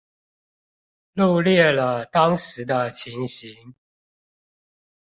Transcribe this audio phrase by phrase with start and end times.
[1.13, 3.75] 錄裂了當時的情形